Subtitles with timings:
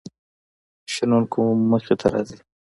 [0.93, 2.39] شنونکو مخې ته راځي.